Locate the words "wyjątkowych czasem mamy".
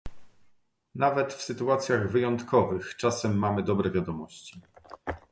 2.11-3.63